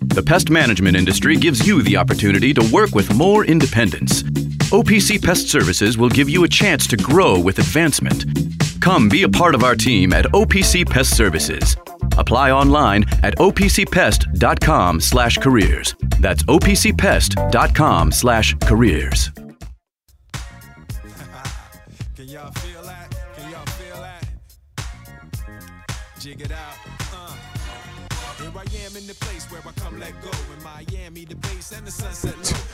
[0.00, 4.22] The pest management industry gives you the opportunity to work with more independence.
[4.72, 8.24] OPC Pest Services will give you a chance to grow with advancement.
[8.80, 11.76] Come be a part of our team at OPC Pest Services.
[12.16, 15.94] Apply online at opcpest.com slash careers.
[16.18, 19.30] That's opcpest.com slash careers.
[22.16, 23.14] Can y'all feel that?
[23.36, 24.26] Can y'all feel that?
[26.18, 26.69] Jig it out.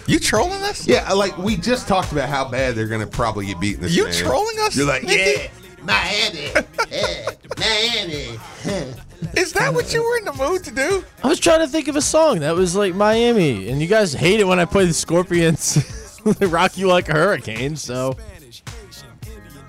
[0.06, 0.86] You trolling us?
[0.86, 4.14] Yeah, like we just talked about how bad they're gonna probably get beaten You game.
[4.14, 4.76] trolling us?
[4.76, 5.48] You're like, yeah,
[5.82, 6.50] Miami,
[6.90, 8.38] yeah, Miami.
[9.36, 11.04] Is that what you were in the mood to do?
[11.24, 14.12] I was trying to think of a song that was like Miami, and you guys
[14.12, 15.92] hate it when I play the Scorpions.
[16.40, 17.76] They rock you like a hurricane.
[17.76, 18.16] So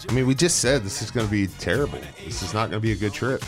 [0.10, 2.00] I mean, we just said this is gonna be terrible.
[2.26, 3.44] This is not gonna be a good trip.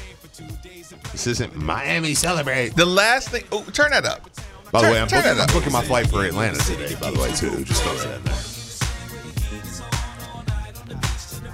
[1.11, 2.75] This isn't Miami celebrate.
[2.75, 3.45] The last thing.
[3.51, 4.28] Oh, turn that up.
[4.71, 6.95] By the way, I'm turn booking, I'm booking my flight for Atlanta today.
[6.99, 7.63] By the way, too.
[7.63, 8.35] Just throw that in there.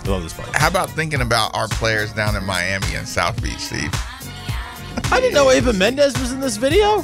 [0.05, 0.49] I love this part.
[0.55, 3.89] How about thinking about our players down in Miami and South Beach, Steve?
[5.11, 7.03] I didn't know Eva Mendes was in this video.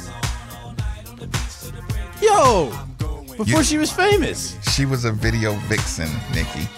[2.20, 4.56] Yo, before You- she was famous.
[4.72, 6.68] She was a video vixen, Nikki.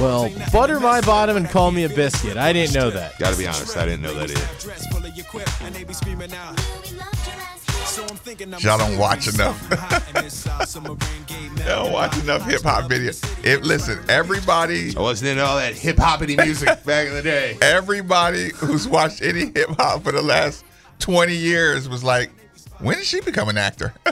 [0.00, 2.36] Well, butter my bottom and call me a biscuit.
[2.36, 3.18] I didn't know that.
[3.18, 4.48] Gotta be honest, I didn't know that either.
[7.84, 8.54] Dress full of your quip, and they be screaming out.
[8.54, 9.68] So I'm thinking I'm Y'all don't watch enough.
[9.68, 13.44] hot in this South Summer rain gave me- I don't watch enough hip hop videos.
[13.44, 17.58] If listen, everybody, I wasn't into all that hip hoppity music back in the day.
[17.60, 20.64] everybody who's watched any hip hop for the last
[20.98, 22.30] twenty years was like,
[22.78, 23.94] when did she become an actor?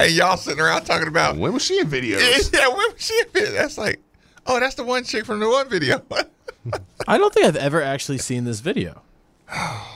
[0.00, 2.52] and y'all sitting around talking about When was she in videos?
[2.52, 3.18] yeah, when was she?
[3.18, 3.52] in it?
[3.52, 4.00] That's like,
[4.46, 6.02] oh, that's the one chick from the one video.
[7.06, 9.02] I don't think I've ever actually seen this video.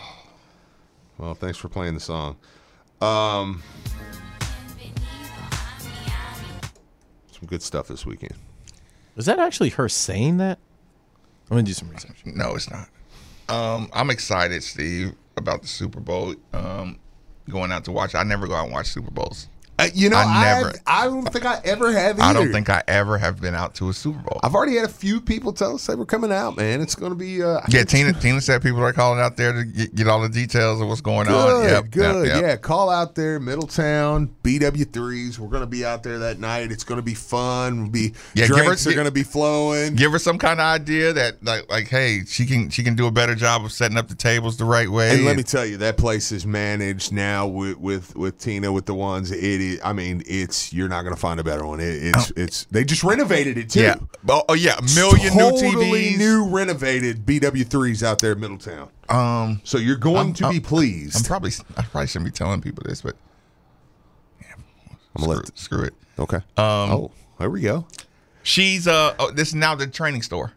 [1.19, 2.37] Well, thanks for playing the song.
[3.01, 3.63] Um,
[7.33, 8.35] some good stuff this weekend.
[9.17, 10.59] Was that actually her saying that?
[11.51, 12.23] I'm gonna do some research.
[12.25, 12.89] No, it's not.
[13.49, 16.35] Um, I'm excited, Steve, about the Super Bowl.
[16.53, 16.99] Um,
[17.49, 18.15] going out to watch.
[18.15, 19.49] I never go out and watch Super Bowls.
[19.79, 22.19] Uh, you know, I I, never- I don't think I ever have.
[22.19, 22.23] Either.
[22.23, 24.41] I don't think I ever have been out to a Super Bowl.
[24.43, 26.57] I've already had a few people tell us they were coming out.
[26.57, 27.43] Man, it's going to be.
[27.43, 28.13] Uh, I yeah, Tina.
[28.21, 31.01] Tina said people are calling out there to get, get all the details of what's
[31.01, 31.63] going on.
[31.63, 32.27] Good, Yep, good.
[32.27, 32.43] yep, yep.
[32.43, 35.39] Yeah, call out there, Middletown, BW3s.
[35.39, 36.73] We're going to be out there that night.
[36.73, 37.83] It's going to be fun.
[37.83, 39.95] We'll be Yeah, drinks her- are going to be flowing.
[39.95, 43.07] Give her some kind of idea that, like, like, hey, she can she can do
[43.07, 45.11] a better job of setting up the tables the right way.
[45.15, 48.87] and let me tell you, that place is managed now with with with Tina with
[48.87, 49.31] the ones.
[49.31, 49.68] It is.
[49.85, 51.81] I mean, it's you're not going to find a better one.
[51.81, 51.85] It,
[52.15, 53.81] it's it's they just renovated it too.
[53.83, 53.97] yeah,
[54.29, 56.19] oh, oh yeah, a million totally new TVs.
[56.19, 58.89] new renovated BW3s out there in Middletown.
[59.09, 61.17] Um, So you're going I'm- to I'm- be pleased.
[61.17, 63.17] I'm probably I probably shouldn't be telling people this, but
[65.17, 65.59] I'm screw, gonna let.
[65.59, 65.95] screw it.
[66.19, 66.37] Okay.
[66.37, 67.87] Um, oh, there we go.
[68.43, 70.53] She's uh, oh, this is now the training store.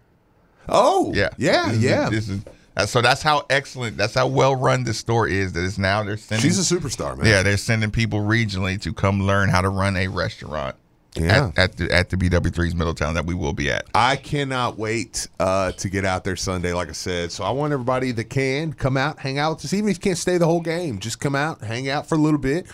[0.69, 2.09] Oh, Yeah, yeah, This is- yeah.
[2.09, 2.41] This is
[2.85, 5.53] so that's how excellent, that's how well run this store is.
[5.53, 6.41] That is now they're sending.
[6.49, 7.25] She's a superstar, man.
[7.27, 10.75] yeah, they're sending people regionally to come learn how to run a restaurant.
[11.15, 11.51] Yeah.
[11.57, 13.85] At, at the at the BW3's Middletown that we will be at.
[13.93, 17.33] I cannot wait uh, to get out there Sunday, like I said.
[17.33, 19.73] So I want everybody that can come out, hang out with us.
[19.73, 22.17] Even if you can't stay the whole game, just come out, hang out for a
[22.17, 22.65] little bit.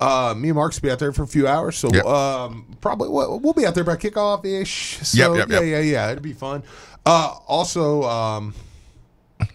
[0.00, 2.04] Uh, me and Mark's be out there for a few hours, so Yep.
[2.04, 4.98] um, probably we'll, we'll be out there by kickoff ish.
[4.98, 6.62] So Yep, yep, yeah, yeah, yeah, it'll be fun.
[7.06, 8.54] Uh, also, um,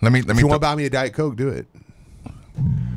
[0.01, 1.67] Let me let if me you want to buy me a diet coke, do it.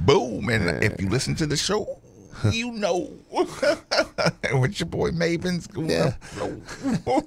[0.07, 0.49] boom.
[0.49, 2.01] And if you listen to the show,
[2.53, 6.15] you know what your boy Maven's going Yeah.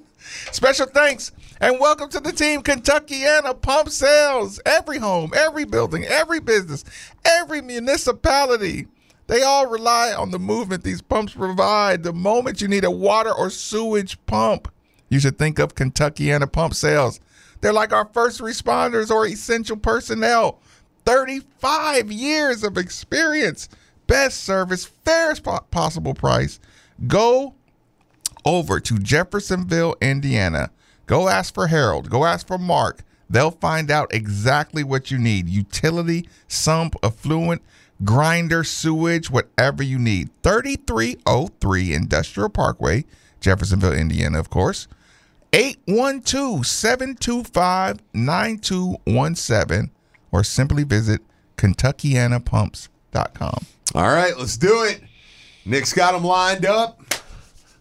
[0.50, 1.30] Special thanks
[1.60, 4.60] and welcome to the team Kentuckiana Pump Sales.
[4.66, 6.84] Every home, every building, every business,
[7.24, 8.86] every municipality.
[9.28, 12.02] They all rely on the movement these pumps provide.
[12.02, 14.68] The moment you need a water or sewage pump,
[15.08, 17.20] you should think of Kentuckiana Pump Sales.
[17.60, 20.60] They're like our first responders or essential personnel.
[21.04, 23.68] 35 years of experience,
[24.06, 26.58] best service, fairest possible price.
[27.06, 27.54] Go
[28.44, 30.70] over to Jeffersonville, Indiana.
[31.06, 32.10] Go ask for Harold.
[32.10, 33.02] Go ask for Mark.
[33.28, 37.62] They'll find out exactly what you need utility, sump, effluent,
[38.04, 40.30] grinder, sewage, whatever you need.
[40.42, 43.04] 3303 Industrial Parkway,
[43.40, 44.86] Jeffersonville, Indiana, of course.
[45.52, 49.90] 812 725 9217
[50.32, 51.20] or simply visit
[51.56, 53.66] KentuckianaPumps.com.
[53.94, 55.00] All right, let's do it.
[55.64, 57.00] Nick's got them lined up.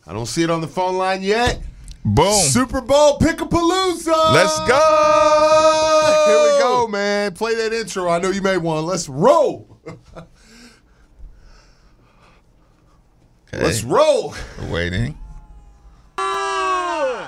[0.07, 1.61] I don't see it on the phone line yet.
[2.05, 2.33] Boom.
[2.33, 4.33] Super Bowl Pickapalooza.
[4.33, 6.25] Let's go.
[6.27, 7.33] Here we go, man.
[7.33, 8.07] Play that intro.
[8.07, 8.85] I know you made one.
[8.85, 9.79] Let's roll.
[13.53, 14.35] Let's roll.
[14.61, 15.17] We're waiting.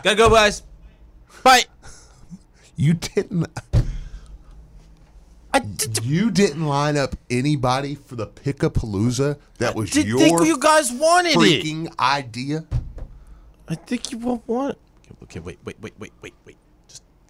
[0.07, 0.63] Gotta go, guys.
[1.43, 1.65] Bye.
[2.77, 3.45] You didn't.
[6.03, 9.37] You didn't line up anybody for the Pickapalooza.
[9.57, 11.37] That was Did your think you guys wanted it.
[11.37, 12.65] freaking idea.
[13.67, 15.15] I think you won't want it.
[15.23, 16.57] Okay, wait, wait, wait, wait, wait, wait.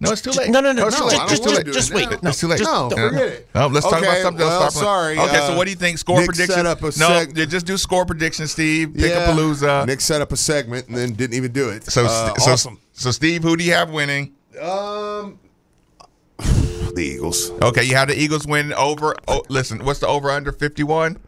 [0.00, 0.50] No, it's too late.
[0.50, 1.66] No, no, no, it's no, just- just- It's too late.
[1.66, 2.22] just- just wait.
[2.22, 2.60] No, it's too late.
[2.60, 3.08] No, Yeah.
[3.08, 3.48] forget it.
[3.56, 4.74] Oh, let's talk about something well, else.
[4.74, 5.98] Sorry, Okay, uh, so what do you think?
[5.98, 6.54] Score Nick prediction?
[6.54, 8.94] set up a no, seg- yeah, just do score prediction, Steve.
[8.94, 9.28] Pick Yeah.
[9.30, 9.86] a palooza.
[9.86, 11.90] Nick set up a segment and then didn't even do it.
[11.90, 12.78] So, Uh, so, awesome.
[12.92, 14.30] so, Steve, who do you have winning?
[14.62, 15.40] Um,
[16.94, 17.50] the Eagles.
[17.60, 19.16] Okay, you have the Eagles win over.
[19.26, 21.18] Oh, listen, what's the over under fifty one?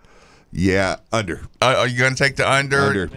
[0.52, 1.42] Yeah, under.
[1.62, 2.80] Uh, are you going to take the under?
[2.80, 3.10] Under.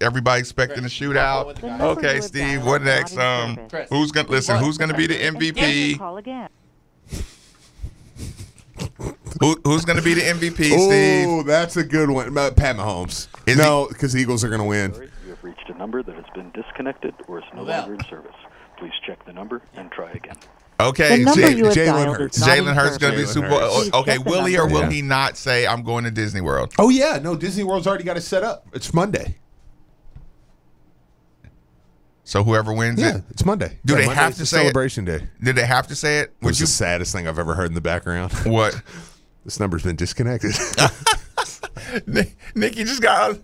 [0.00, 1.62] Everybody expecting a shootout.
[1.80, 2.64] Okay, Steve.
[2.64, 3.16] What next?
[3.16, 3.58] Um,
[3.90, 4.56] who's going to listen?
[4.56, 5.98] Who's going to be the MVP?
[5.98, 6.48] Call again.
[9.40, 11.28] Who, who's going to be the MVP, Steve?
[11.28, 12.36] Oh, that's a good one.
[12.36, 13.28] Uh, Pat Mahomes.
[13.46, 14.92] Is no, because the Eagles are going to win.
[15.24, 18.34] You have reached a number that has been disconnected or is no longer in service.
[18.78, 20.36] Please check the number and try again.
[20.80, 22.36] Okay, The number J- you have Jalen Hurts.
[22.38, 23.58] is not in Jalen Hurts going to be Super Bowl.
[23.58, 23.90] Hurts.
[23.94, 24.90] Okay, check will he or will Yeah.
[24.90, 26.72] he not say I'm going to Disney World?
[26.78, 28.64] Oh yeah, no, Disney World's already got it set up.
[28.72, 29.36] It's Monday.
[32.22, 33.78] So whoever wins Yeah, it, it's Monday.
[33.86, 35.04] Do Yeah, they Monday's have to the say it?
[35.04, 35.28] day?
[35.42, 36.22] did they have to say it?
[36.24, 38.32] It Would was you the saddest thing I've ever heard in the background.
[38.44, 38.80] what?
[39.44, 40.52] this number's been disconnected.
[42.06, 43.38] Nick, Nick, just got,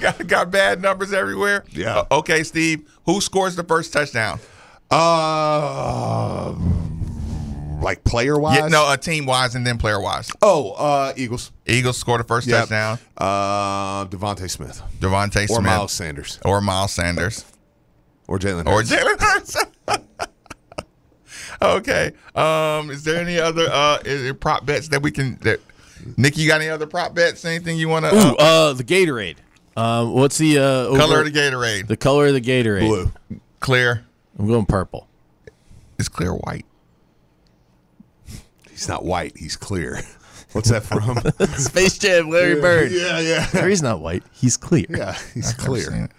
[0.00, 1.64] got got bad numbers everywhere.
[1.70, 1.98] Yeah.
[2.10, 2.88] Uh, okay, Steve.
[3.06, 4.38] Who scores the first touchdown?
[4.92, 6.54] Uh,
[7.82, 8.58] like player wise?
[8.58, 10.30] Yeah, no, uh, team wise and then player wise.
[10.40, 11.50] Oh, uh, Eagles.
[11.66, 12.60] Eagles score the first Yep.
[12.68, 12.98] touchdown.
[13.16, 17.44] Uh, DeVonta Smith DeVonta or Smith Miles Sanders or Miles Sanders
[18.28, 18.90] or Jalen or Hurts.
[18.92, 19.56] Jalen Hurts.
[21.62, 22.12] okay.
[22.34, 25.60] Um, is there any other uh is there prop bets that we can that
[26.16, 27.44] Nick, you got any other prop bets?
[27.44, 29.36] Anything you want to Ooh, uh, uh, the Gatorade.
[29.76, 31.86] Um, what's the uh, over- color of the Gatorade?
[31.86, 32.80] The color of the Gatorade.
[32.80, 33.40] Blue.
[33.60, 34.04] clear.
[34.42, 35.06] I'm going purple.
[36.00, 36.66] It's clear white.
[38.68, 39.36] He's not white.
[39.36, 40.00] He's clear.
[40.50, 41.16] What's that from?
[41.58, 42.90] Space Jam, Larry Bird.
[42.90, 44.24] yeah, yeah, No, he's not white.
[44.32, 44.86] He's clear.
[44.90, 45.12] yeah.
[45.32, 46.04] He's Never seen clear.
[46.06, 46.10] it.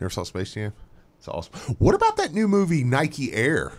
[0.00, 0.72] Never saw Space Jam.
[1.18, 1.54] It's awesome.
[1.78, 3.72] What about that new movie Nike Air?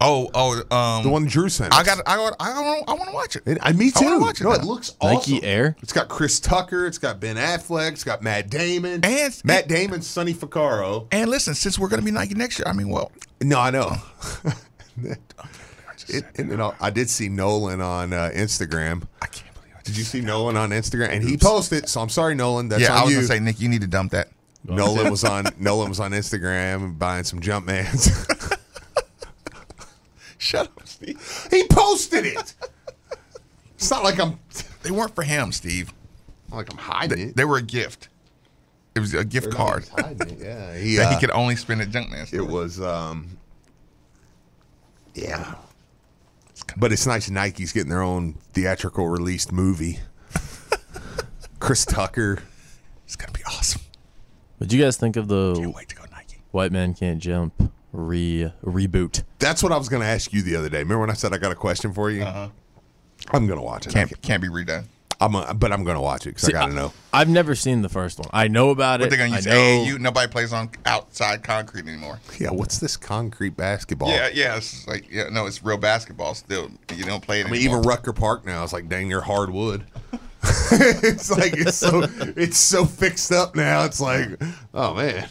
[0.00, 1.72] Oh, oh, um, The one Drew sent.
[1.72, 3.42] I got, I got, I want, I want to watch it.
[3.46, 4.56] And, and me I wanna watch it no, now.
[4.56, 5.40] it looks Nike awesome.
[5.44, 5.76] Air?
[5.82, 6.86] It's got Chris Tucker.
[6.86, 7.92] It's got Ben Affleck.
[7.92, 9.00] It's got Matt Damon.
[9.04, 11.06] And- Matt Damon, Sonny Vaccaro.
[11.12, 13.70] And listen, since we're going to be Nike next year, I mean, well, No, I
[13.70, 13.92] know.
[16.08, 19.06] it, and, you know, I did see Nolan on uh, Instagram.
[19.22, 21.10] I can't believe I Did you see Nolan on Instagram?
[21.10, 21.88] And he posted.
[21.88, 22.68] So I'm sorry, Nolan.
[22.68, 23.16] That's yeah, on I was you.
[23.18, 24.28] gonna say, Nick, you need to dump that.
[24.64, 25.44] Nolan was on.
[25.58, 28.26] Nolan was on Instagram buying some jump mans.
[30.44, 31.48] Shut up, Steve.
[31.50, 32.54] he posted it.
[33.76, 34.38] It's not like I'm.
[34.82, 35.90] They weren't for him, Steve.
[36.50, 37.36] not like I'm hiding it.
[37.36, 38.10] They were a gift.
[38.94, 40.38] It was a gift card hiding it.
[40.40, 42.30] Yeah, he, that uh, he could only spend at Junkman.
[42.30, 43.38] It was, um,
[45.14, 45.54] yeah.
[46.76, 50.00] But it's nice Nike's getting their own theatrical released movie.
[51.58, 52.42] Chris Tucker.
[53.06, 53.80] It's gonna be awesome.
[54.58, 56.42] What'd you guys think of the Can't wait to go Nike.
[56.50, 59.22] White Man Can't Jump re reboot?
[59.38, 60.78] That's what I was going to ask you the other day.
[60.78, 62.22] Remember when I said I got a question for you?
[62.22, 62.48] Uh-huh.
[63.32, 63.92] I'm going to watch it.
[63.92, 64.84] Can't can't be redone.
[65.20, 66.92] I'm a, but I'm going to watch it because I got to know.
[67.12, 68.28] I've never seen the first one.
[68.32, 69.10] I know about But it.
[69.10, 69.98] they're gonna use AAU.
[70.00, 72.18] Nobody plays on outside concrete anymore.
[72.38, 74.08] Yeah, what's this concrete basketball?
[74.08, 74.56] Yeah, yeah.
[74.56, 76.68] It's like yeah, no, it's real basketball still.
[76.94, 77.78] You don't play it I mean, anymore.
[77.78, 79.84] even Rucker Park now is like dang near hardwood.
[80.72, 82.02] it's like it's so
[82.36, 83.84] it's so fixed up now.
[83.84, 84.28] It's like,
[84.74, 85.28] oh man,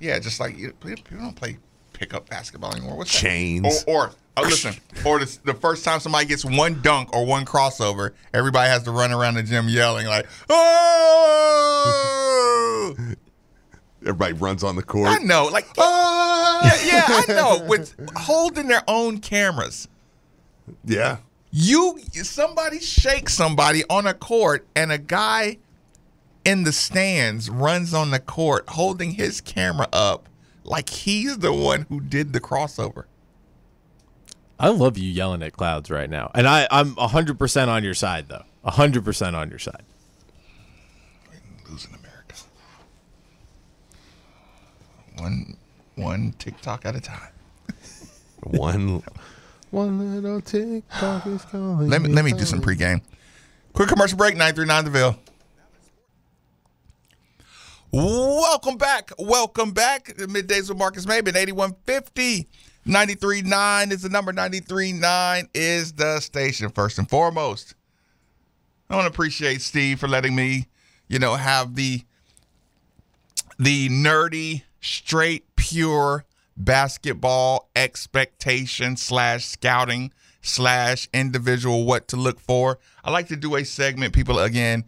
[0.00, 1.56] Yeah, just like you, people don't play
[2.00, 2.96] pickup basketball anymore.
[2.96, 3.18] What's that?
[3.18, 3.84] Chains.
[3.86, 7.44] Or, or oh, listen, or the, the first time somebody gets one dunk or one
[7.44, 11.76] crossover, everybody has to run around the gym yelling like, "Oh!"
[14.00, 15.10] everybody runs on the court.
[15.10, 17.62] I know, like, yeah, yeah, I know.
[17.68, 19.86] With holding their own cameras,
[20.86, 21.18] Yeah,
[21.52, 25.58] you somebody shakes somebody on a court, and a guy
[26.46, 30.29] in the stands runs on the court holding his camera up
[30.70, 33.04] like he's the one who did the crossover.
[34.58, 37.94] I love you yelling at clouds right now, and I I'm hundred percent on your
[37.94, 38.44] side though.
[38.64, 39.82] hundred percent on your side.
[41.68, 42.36] Losing America.
[45.18, 45.56] One
[45.96, 47.32] one TikTok at a time.
[48.42, 49.02] One,
[49.70, 51.90] one little TikTok is calling.
[51.90, 53.02] Let me let me do some pregame.
[53.74, 54.34] Quick commercial break.
[54.34, 55.18] Nine three nine The Ville.
[57.92, 59.10] Welcome back.
[59.18, 60.14] Welcome back.
[60.16, 61.34] Middays with Marcus Maben.
[61.34, 62.48] 8150
[62.84, 64.32] 939 is the number.
[64.32, 66.68] 939 is the station.
[66.70, 67.74] First and foremost,
[68.88, 70.68] I want to appreciate Steve for letting me,
[71.08, 72.02] you know, have the
[73.58, 76.24] the nerdy, straight, pure
[76.56, 82.78] basketball expectation slash scouting slash individual what to look for.
[83.02, 84.14] I like to do a segment.
[84.14, 84.84] People again,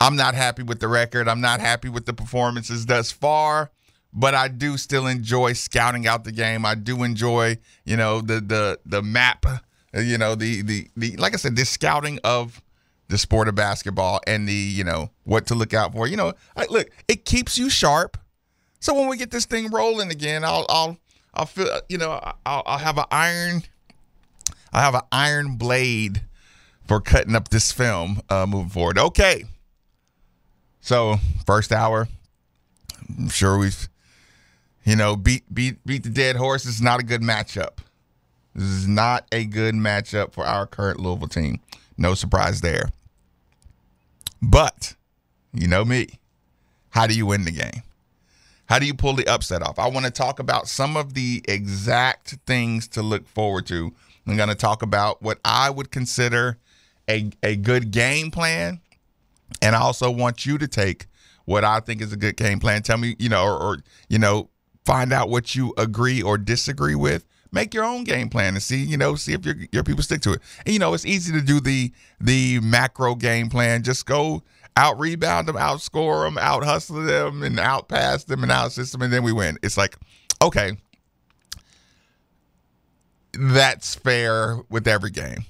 [0.00, 1.28] I'm not happy with the record.
[1.28, 3.70] I'm not happy with the performances thus far,
[4.12, 6.64] but I do still enjoy scouting out the game.
[6.64, 11.16] I do enjoy, you know, the the the map, uh, you know, the the the
[11.16, 12.62] like I said, the scouting of
[13.08, 16.06] the sport of basketball and the, you know, what to look out for.
[16.06, 18.18] You know, I, look, it keeps you sharp.
[18.80, 20.98] So when we get this thing rolling again, I'll I'll
[21.34, 22.12] I'll feel, you know,
[22.46, 23.62] I'll, I'll have an iron
[24.72, 26.22] I'll have an iron blade
[26.86, 28.98] for cutting up this film uh, moving forward.
[28.98, 29.44] Okay.
[30.88, 32.08] So first hour,
[33.18, 33.90] I'm sure we've,
[34.86, 36.64] you know, beat beat beat the dead horse.
[36.64, 37.80] It's not a good matchup.
[38.54, 41.60] This is not a good matchup for our current Louisville team.
[41.98, 42.88] No surprise there.
[44.40, 44.94] But
[45.52, 46.20] you know me.
[46.88, 47.82] How do you win the game?
[48.64, 49.78] How do you pull the upset off?
[49.78, 53.92] I want to talk about some of the exact things to look forward to.
[54.26, 56.56] I'm going to talk about what I would consider
[57.10, 58.80] a, a good game plan.
[59.62, 61.06] And I also want you to take
[61.44, 62.82] what I think is a good game plan.
[62.82, 63.78] Tell me, you know, or, or
[64.08, 64.50] you know,
[64.84, 67.26] find out what you agree or disagree with.
[67.50, 70.20] Make your own game plan and see, you know, see if your your people stick
[70.22, 70.42] to it.
[70.66, 73.82] And you know, it's easy to do the the macro game plan.
[73.82, 74.42] Just go
[74.76, 79.02] out rebound them, outscore them, out hustle them, and out pass them and out system,
[79.02, 79.58] and then we win.
[79.62, 79.96] It's like,
[80.42, 80.76] okay,
[83.32, 85.44] that's fair with every game.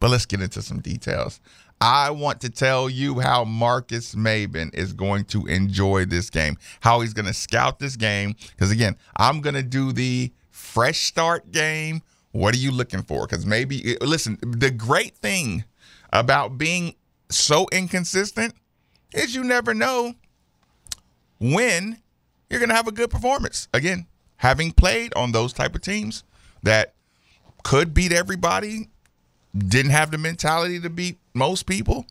[0.00, 1.40] But let's get into some details.
[1.84, 7.02] I want to tell you how Marcus Maben is going to enjoy this game, how
[7.02, 8.36] he's going to scout this game.
[8.52, 12.00] Because again, I'm going to do the fresh start game.
[12.32, 13.26] What are you looking for?
[13.26, 15.64] Because maybe, eh, listen, the great thing
[16.10, 16.94] about being
[17.28, 18.54] so inconsistent
[19.12, 20.14] is you never know
[21.38, 22.00] when
[22.48, 23.68] you're going to have a good performance.
[23.74, 26.24] Again, having played on those type of teams
[26.62, 26.94] that
[27.62, 28.88] could beat everybody,
[29.54, 32.06] didn't have the mentality to beat most people.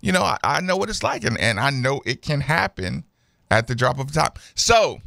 [0.00, 3.04] You know, I, I know what it's like, and, and I know it can happen
[3.50, 4.38] at the drop of a top.
[4.54, 5.00] So,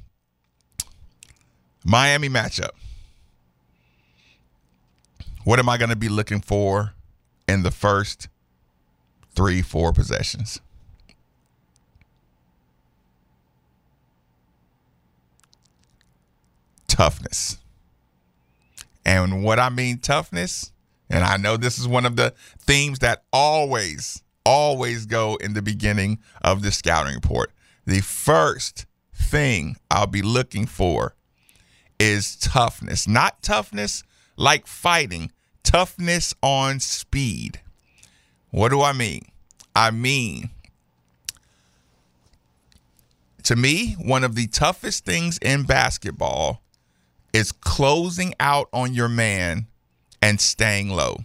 [1.83, 2.71] Miami matchup.
[5.43, 6.93] What am I going to be looking for
[7.47, 8.27] in the first
[9.33, 10.59] three, four possessions?
[16.87, 17.57] Toughness.
[19.05, 20.73] And what I mean toughness,
[21.09, 25.61] and I know this is one of the themes that always, always go in the
[25.61, 27.51] beginning of the scouting report.
[27.85, 31.15] The first thing I'll be looking for
[31.99, 34.03] is toughness, not toughness
[34.35, 35.31] like fighting,
[35.63, 37.61] toughness on speed.
[38.51, 39.25] What do I mean?
[39.75, 40.49] I mean,
[43.43, 46.61] to me, one of the toughest things in basketball
[47.33, 49.67] is closing out on your man
[50.21, 51.17] and staying low.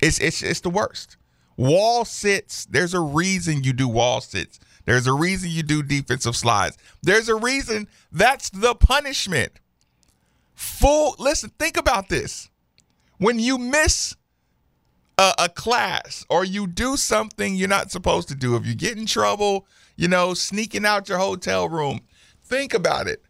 [0.00, 1.16] It's it's it's the worst.
[1.56, 4.60] Wall sits, there's a reason you do wall sits.
[4.84, 6.78] There's a reason you do defensive slides.
[7.02, 9.60] There's a reason that's the punishment.
[10.54, 12.48] Full listen, think about this.
[13.18, 14.14] When you miss
[15.18, 18.96] a, a, class or you do something you're not supposed to do, if you get
[18.96, 19.66] in trouble,
[19.96, 22.00] you know, sneaking out your hotel room,
[22.44, 23.22] think about it.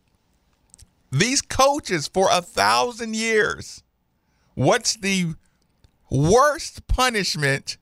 [1.11, 3.83] These coaches for a thousand years,
[4.59, 5.35] what's the
[6.11, 7.79] worst punishment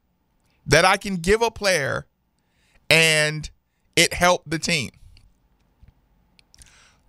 [0.67, 2.07] that I can give a player
[2.91, 3.49] and
[3.97, 4.91] it helped the team?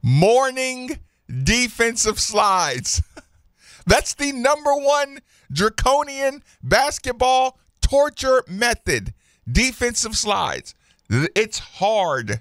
[0.01, 1.00] Morning
[1.43, 3.03] defensive slides.
[3.86, 5.19] That's the number one
[5.51, 9.13] draconian basketball torture method.
[9.51, 10.75] Defensive slides.
[11.09, 12.39] It's hard.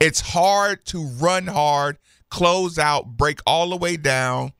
[0.00, 1.96] It's hard to run hard
[2.32, 4.52] close out, break all the way down,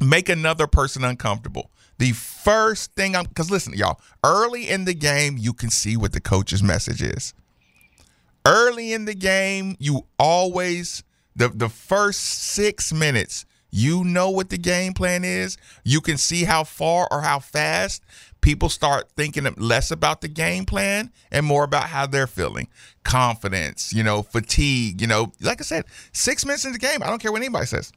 [0.00, 1.70] make another person uncomfortable.
[1.98, 6.12] The first thing I'm, because listen, y'all, early in the game, you can see what
[6.12, 7.34] the coach's message is.
[8.46, 11.04] Early in the game, you always,
[11.36, 16.44] the, the first six minutes, you know what the game plan is, you can see
[16.44, 18.02] how far or how fast
[18.40, 22.68] people start thinking less about the game plan and more about how they're feeling.
[23.04, 27.08] Confidence, you know, fatigue, you know, like I said, six minutes in the game, I
[27.08, 27.92] don't care what anybody says.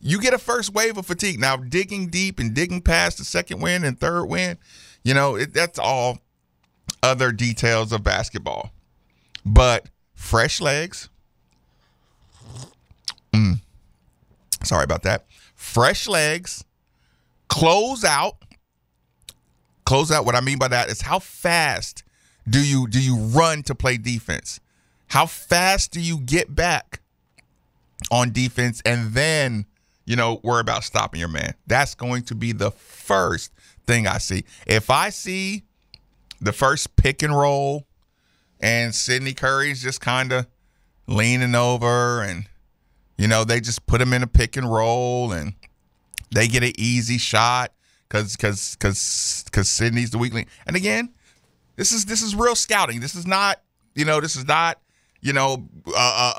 [0.00, 1.38] You get a first wave of fatigue.
[1.38, 4.58] Now, digging deep and digging past the second win and third win,
[5.04, 6.18] you know, it, that's all
[7.02, 8.72] other details of basketball.
[9.44, 11.08] But fresh legs.
[13.32, 13.60] Mm,
[14.62, 15.26] sorry about that.
[15.54, 16.64] Fresh legs,
[17.48, 18.36] close out.
[19.84, 20.24] Close out.
[20.24, 22.04] What I mean by that is how fast
[22.48, 24.60] do you do you run to play defense?
[25.08, 27.00] How fast do you get back
[28.10, 29.66] on defense and then,
[30.10, 31.54] you know, worry about stopping your man?
[31.68, 33.52] That's going to be the first
[33.86, 34.42] thing I see.
[34.66, 35.62] If I see
[36.40, 37.86] the first pick and roll
[38.58, 40.48] and Sydney Curry's just kind of
[41.06, 42.46] leaning over and
[43.18, 45.54] you know they just put him in a pick and roll and
[46.32, 47.72] they get an easy shot
[48.08, 50.48] because because because because Sydney's the weak link.
[50.66, 51.10] And again,
[51.76, 52.98] this is this is real scouting.
[52.98, 53.60] This is not
[53.94, 54.80] you know this is not
[55.20, 56.34] you know uh, uh,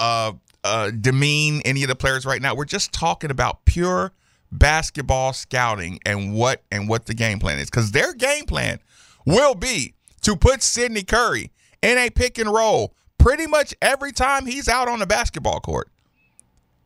[0.72, 2.56] uh, demean any of the players right now.
[2.56, 4.14] We're just talking about pure
[4.54, 8.80] basketball scouting and what and what the game plan is because their game plan
[9.26, 11.52] will be to put Sydney Curry
[11.82, 15.90] in a pick and roll pretty much every time he's out on the basketball court.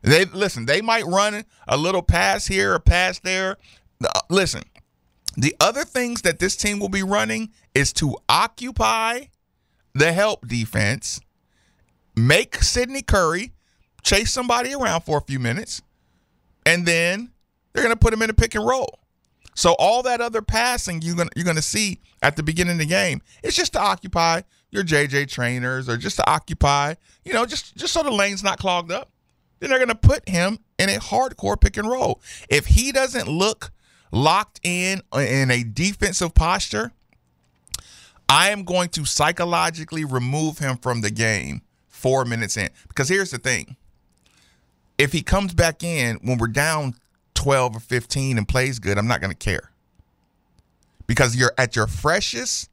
[0.02, 3.58] They listen, they might run a little pass here, a pass there.
[4.04, 4.64] Uh, listen,
[5.38, 9.26] the other things that this team will be running is to occupy
[9.94, 11.20] the help defense,
[12.16, 13.54] make Sydney Curry
[14.06, 15.82] chase somebody around for a few minutes,
[16.66, 17.32] and then
[17.74, 19.00] they're going to put him in a pick and roll.
[19.56, 22.86] So all that other passing you're gonna you're gonna see at the beginning of the
[22.86, 27.76] game, it's just to occupy your JJ Traynors or just to occupy, you know, just
[27.78, 29.12] just so the lane's not clogged up.
[29.60, 32.22] Then they're gonna put him in a hardcore pick and roll.
[32.50, 33.72] If he doesn't look
[34.12, 36.92] locked in uh, in a defensive posture,
[38.28, 42.70] I am going to psychologically remove him from the game four minutes in.
[42.90, 43.78] Because here's the thing.
[44.98, 46.96] If he comes back in when we're down
[47.34, 49.72] 12 or 15 and plays good, I'm not going to care.
[51.08, 52.70] Because you're at your freshest,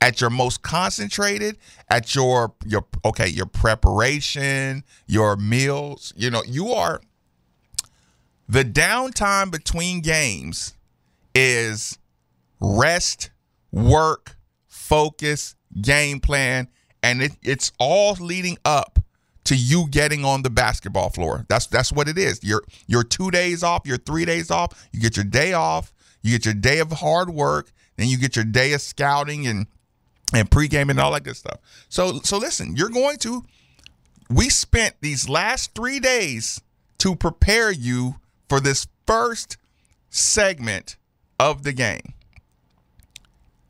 [0.00, 1.58] at your most concentrated,
[1.88, 7.00] at your your okay, your preparation, your meals, you know, you are
[8.48, 10.74] the downtime between games
[11.34, 11.98] is
[12.60, 13.30] rest,
[13.72, 16.68] work, focus, game plan,
[17.02, 18.98] and it, it's all leading up
[19.44, 21.44] to you getting on the basketball floor.
[21.48, 22.42] That's that's what it is.
[22.42, 24.88] Your your two days off, your three days off.
[24.92, 25.92] You get your day off.
[26.22, 27.72] You get your day of hard work.
[27.96, 29.66] Then you get your day of scouting and
[30.32, 31.58] and pregame and all that good stuff.
[31.88, 33.44] So so listen, you're going to.
[34.30, 36.60] We spent these last three days
[36.98, 38.16] to prepare you
[38.48, 39.58] for this first
[40.08, 40.96] segment
[41.38, 42.14] of the game.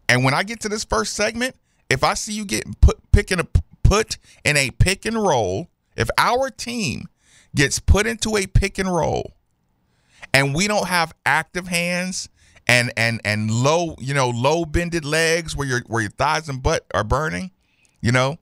[0.08, 1.56] And when I get to this first segment,
[1.90, 3.46] if I see you getting put picking a
[3.84, 7.06] put in a pick and roll, if our team
[7.54, 9.34] gets put into a pick and roll
[10.32, 12.28] and we don't have active hands
[12.66, 16.62] and and and low, you know, low bended legs where your where your thighs and
[16.62, 17.52] butt are burning,
[18.00, 18.38] you know,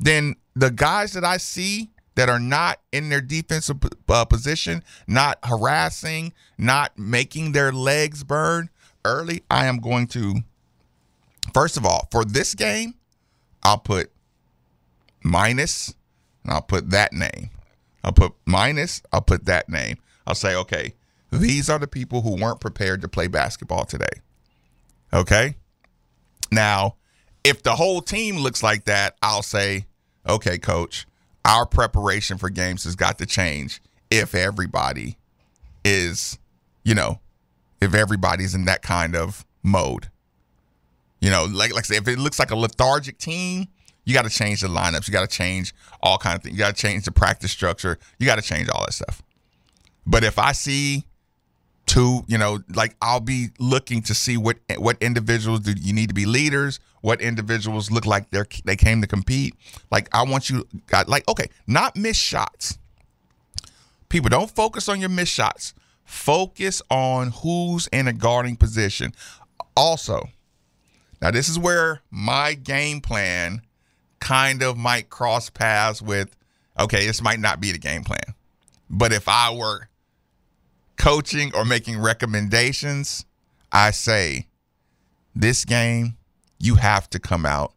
[0.00, 3.76] then the guys that I see that are not in their defensive
[4.08, 8.70] uh, position, not harassing, not making their legs burn
[9.04, 10.36] early, I am going to
[11.52, 12.94] first of all, for this game,
[13.62, 14.10] I'll put
[15.26, 15.94] minus,
[16.44, 17.50] and I'll put that name.
[18.04, 19.96] I'll put minus, I'll put that name.
[20.26, 20.94] I'll say, okay,
[21.30, 24.22] these are the people who weren't prepared to play basketball today.
[25.12, 25.56] Okay?
[26.50, 26.96] Now,
[27.44, 29.86] if the whole team looks like that, I'll say,
[30.28, 31.06] okay, coach,
[31.44, 35.16] our preparation for games has got to change if everybody
[35.84, 36.38] is,
[36.84, 37.20] you know,
[37.80, 40.10] if everybody's in that kind of mode.
[41.20, 43.68] You know, like like I if it looks like a lethargic team,
[44.06, 45.06] you got to change the lineups.
[45.06, 46.54] You got to change all kind of things.
[46.54, 47.98] You got to change the practice structure.
[48.18, 49.20] You got to change all that stuff.
[50.06, 51.04] But if I see
[51.86, 56.08] two, you know, like I'll be looking to see what what individuals do you need
[56.08, 56.78] to be leaders.
[57.00, 59.54] What individuals look like they they came to compete.
[59.90, 62.78] Like I want you, got like okay, not miss shots.
[64.08, 65.74] People don't focus on your miss shots.
[66.04, 69.12] Focus on who's in a guarding position.
[69.76, 70.28] Also,
[71.20, 73.62] now this is where my game plan
[74.20, 76.34] kind of might cross paths with,
[76.78, 78.34] okay, this might not be the game plan.
[78.88, 79.88] But if I were
[80.96, 83.24] coaching or making recommendations,
[83.72, 84.46] I say
[85.34, 86.16] this game,
[86.58, 87.72] you have to come out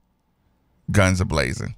[0.92, 1.76] guns a blazing.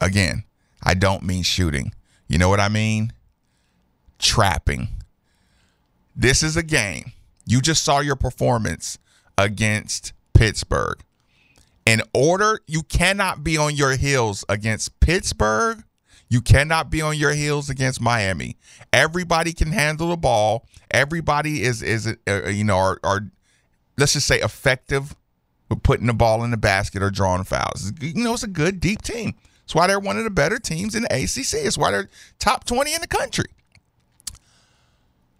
[0.00, 0.44] Again,
[0.82, 1.92] I don't mean shooting.
[2.28, 3.12] You know what I mean?
[4.24, 4.88] trapping.
[6.16, 7.12] This is a game.
[7.46, 8.98] You just saw your performance
[9.36, 11.00] against Pittsburgh.
[11.86, 15.84] In order, you cannot be on your heels against Pittsburgh.
[16.30, 18.56] You cannot be on your heels against Miami.
[18.92, 20.66] Everybody can handle the ball.
[20.90, 23.20] Everybody is is uh, you know are, are
[23.98, 25.14] let's just say effective
[25.68, 27.92] with putting the ball in the basket or drawing fouls.
[28.00, 29.34] You know, it's a good deep team.
[29.60, 31.64] That's why they're one of the better teams in the ACC.
[31.64, 33.46] It's why they're top 20 in the country.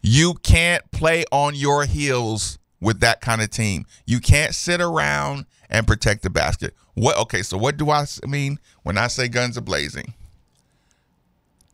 [0.02, 3.86] You can't play on your heels with that kind of team.
[4.06, 6.74] You can't sit around and protect the basket.
[6.94, 10.14] What okay, so what do I mean when I say guns are blazing?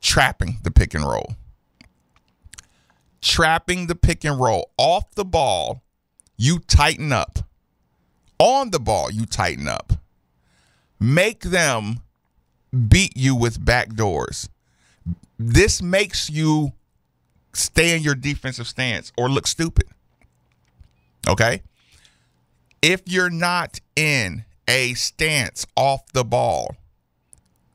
[0.00, 1.34] Trapping the pick and roll.
[3.20, 5.82] Trapping the pick and roll off the ball,
[6.36, 7.40] you tighten up.
[8.38, 9.92] On the ball, you tighten up.
[10.98, 12.00] Make them
[12.88, 14.48] beat you with back doors.
[15.38, 16.72] This makes you
[17.52, 19.84] stay in your defensive stance or look stupid.
[21.28, 21.62] Okay?
[22.82, 26.76] If you're not in a stance off the ball,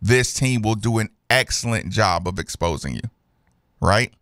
[0.02, 3.02] this team will do an excellent job of exposing you.
[3.82, 4.14] Right?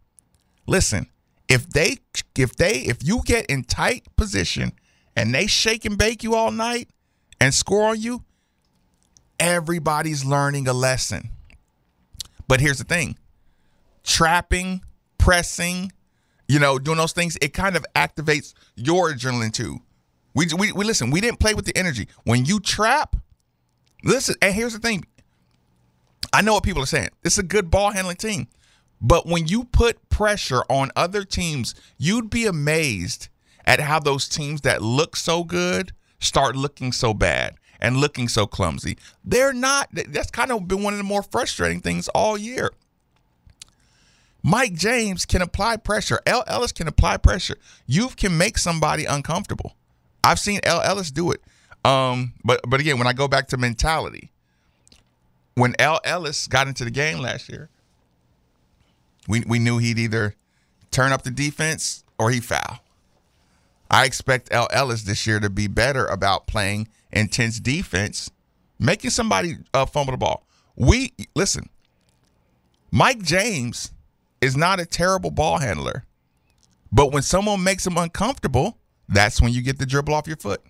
[0.68, 1.08] Listen,
[1.48, 1.98] if they
[2.36, 4.74] if they if you get in tight position
[5.16, 6.90] and they shake and bake you all night
[7.40, 8.24] and score on you,
[9.40, 11.30] everybody's learning a lesson.
[12.48, 13.18] But here's the thing
[14.04, 14.84] trapping,
[15.18, 15.92] pressing,
[16.48, 19.80] you know, doing those things, it kind of activates your adrenaline too.
[20.34, 22.08] We, we, we listen, we didn't play with the energy.
[22.24, 23.16] When you trap,
[24.04, 25.06] listen, and here's the thing
[26.32, 27.10] I know what people are saying.
[27.24, 28.48] It's a good ball handling team.
[29.00, 33.28] But when you put pressure on other teams, you'd be amazed
[33.66, 38.48] at how those teams that look so good start looking so bad and looking so
[38.48, 38.98] clumsy.
[39.24, 39.90] They're not.
[39.92, 42.72] That's kind of been one of the more frustrating things all year.
[44.42, 46.20] Mike James can apply pressure.
[46.26, 47.58] El Ellis can apply pressure.
[47.86, 49.76] You can make somebody uncomfortable.
[50.24, 51.42] I've seen El Ellis do it.
[51.86, 54.32] Um, but but again, when I go back to mentality,
[55.56, 57.70] when El Ellis got into the game last year,
[59.28, 60.36] we we knew he'd either
[60.92, 62.80] turn up the defense or he foul.
[63.92, 68.32] I expect El Ellis this year to be better about playing intense defense,
[68.80, 70.46] making somebody uh, fumble the ball.
[70.76, 71.70] We listen.
[72.92, 73.92] Mike James
[74.42, 76.06] is not a terrible ball handler,
[76.92, 78.78] but when someone makes him uncomfortable,
[79.08, 80.62] that's when you get the dribble off your foot.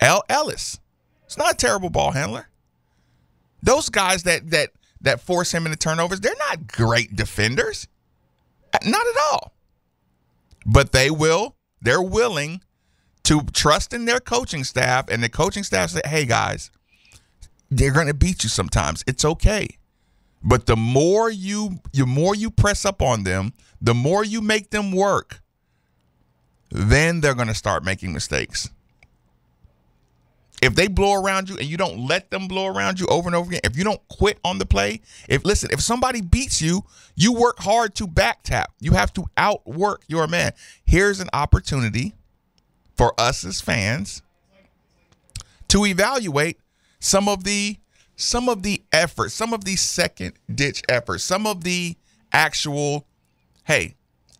[0.00, 0.80] El Ellis,
[1.24, 2.48] it's not a terrible ball handler.
[3.62, 4.70] Those guys that that
[5.02, 7.86] that force him into turnovers, they're not great defenders.
[8.84, 9.52] Not at all.
[10.64, 12.62] But they will, they're willing
[13.24, 16.70] to trust in their coaching staff, and the coaching staff say, hey guys,
[17.70, 19.04] they're gonna beat you sometimes.
[19.06, 19.68] It's okay.
[20.42, 24.70] But the more you the more you press up on them, the more you make
[24.70, 25.39] them work,
[26.70, 28.70] then they're gonna start making mistakes.
[30.62, 33.34] If they blow around you and you don't let them blow around you over and
[33.34, 36.84] over again, if you don't quit on the play, if listen, if somebody beats you,
[37.16, 38.72] you work hard to back tap.
[38.78, 40.52] You have to outwork your man.
[40.84, 42.14] Here's an opportunity
[42.94, 44.22] for us as fans
[45.68, 46.58] to evaluate
[46.98, 47.78] some of the
[48.16, 51.96] some of the efforts, some of the second ditch efforts, some of the
[52.32, 53.06] actual
[53.64, 53.94] hey,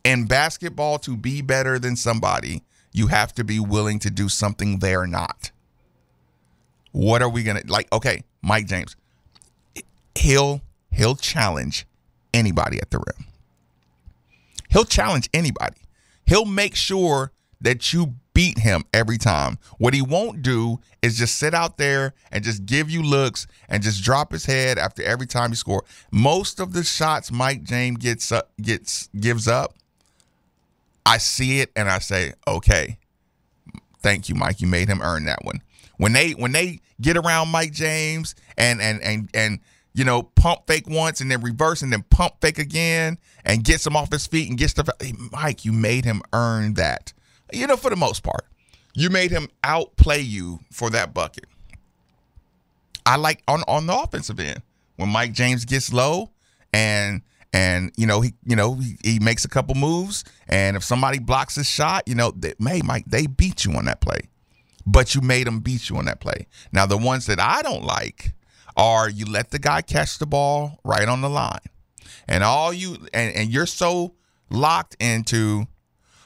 [0.04, 4.78] in basketball to be better than somebody, you have to be willing to do something
[4.78, 5.50] they're not.
[6.92, 7.92] What are we gonna like?
[7.92, 8.96] Okay, Mike James,
[10.16, 10.60] he'll
[10.92, 11.86] he'll challenge
[12.34, 13.26] anybody at the rim.
[14.70, 15.80] He'll challenge anybody.
[16.26, 19.58] He'll make sure that you beat him every time.
[19.78, 23.82] What he won't do is just sit out there and just give you looks and
[23.82, 25.84] just drop his head after every time he score.
[26.10, 29.74] Most of the shots Mike James gets up, gets gives up,
[31.06, 32.98] I see it and I say, "Okay,
[34.00, 34.60] thank you, Mike.
[34.60, 35.62] You made him earn that one."
[35.96, 39.60] When they when they get around Mike James and and and and
[39.92, 43.86] you know pump fake once and then reverse and then pump fake again and gets
[43.86, 44.88] him off his feet and gets stuff.
[45.00, 47.12] Hey, Mike, you made him earn that.
[47.52, 48.46] You know, for the most part,
[48.94, 51.46] you made him outplay you for that bucket.
[53.06, 54.62] I like on on the offensive end
[54.96, 56.30] when Mike James gets low
[56.72, 60.84] and and you know he you know he, he makes a couple moves and if
[60.84, 64.20] somebody blocks his shot, you know, they, hey Mike, they beat you on that play
[64.86, 66.46] but you made them beat you on that play.
[66.72, 68.34] Now, the ones that I don't like
[68.76, 71.60] are you let the guy catch the ball right on the line,
[72.28, 74.14] and all you and, and you're so
[74.50, 75.66] locked into,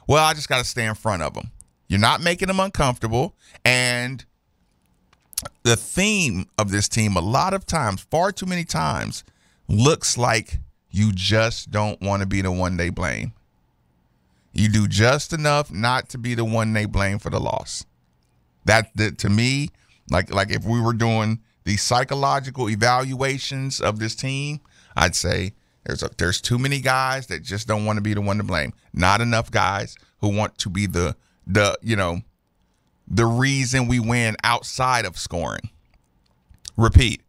[0.07, 1.51] well, I just got to stay in front of them.
[1.89, 4.25] You're not making them uncomfortable, and
[5.63, 9.25] the theme of this team, a lot of times, far too many times,
[9.69, 10.61] looks like
[10.95, 13.33] you just don't want to be the one they blame.
[14.53, 17.85] You do just enough not to be the one they blame for the loss.
[18.65, 19.71] That, that to me,
[20.09, 24.61] like like if we were doing the psychological evaluations of this team,
[24.95, 25.55] I'd say
[25.85, 28.45] there's a, there's too many guys that just don't want to be the one to
[28.45, 28.73] blame.
[28.93, 32.21] Not enough guys who want to be the the you know
[33.09, 35.71] the reason we win outside of scoring.
[36.77, 37.23] Repeat,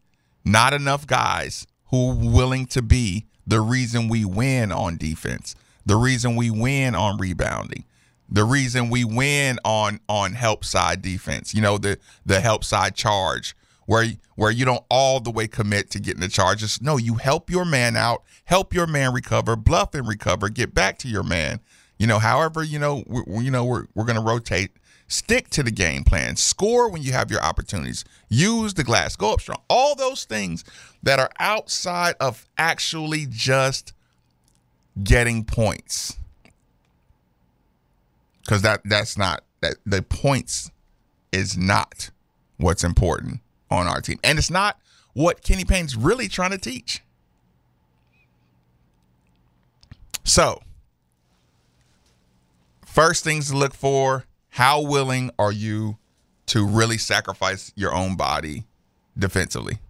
[0.44, 5.54] not enough guys who willing to be the reason we win on defense,
[5.84, 7.84] the reason we win on rebounding,
[8.28, 11.54] the reason we win on on help side defense.
[11.54, 13.56] You know the the help side charge
[13.86, 16.82] where where you don't all the way commit to getting the charges.
[16.82, 20.98] No, you help your man out, help your man recover, bluff and recover, get back
[20.98, 21.60] to your man.
[21.98, 24.72] You know, however, you know, we, you know, we're we're gonna rotate.
[25.08, 26.36] Stick to the game plan.
[26.36, 28.04] Score when you have your opportunities.
[28.28, 29.14] Use the glass.
[29.14, 29.60] Go up strong.
[29.70, 30.64] All those things
[31.02, 33.92] that are outside of actually just
[35.02, 36.18] getting points.
[38.42, 40.70] Because that that's not that the points
[41.32, 42.10] is not
[42.56, 43.40] what's important
[43.70, 44.18] on our team.
[44.24, 44.78] And it's not
[45.12, 47.02] what Kenny Payne's really trying to teach.
[50.24, 50.60] So,
[52.84, 54.25] first things to look for
[54.56, 55.98] how willing are you
[56.46, 58.64] to really sacrifice your own body
[59.18, 59.80] defensively?